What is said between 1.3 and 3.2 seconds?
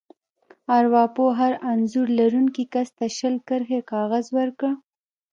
هر انځور لرونکي کس ته